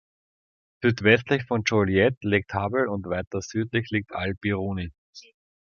[0.83, 4.89] Südwestlich von Joliet liegt Hubble und weiter südlich liegt Al-Biruni.